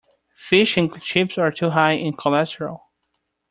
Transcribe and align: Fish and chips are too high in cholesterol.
Fish 0.35 0.77
and 0.77 0.99
chips 0.99 1.37
are 1.37 1.51
too 1.51 1.69
high 1.69 1.91
in 1.91 2.15
cholesterol. 2.15 2.85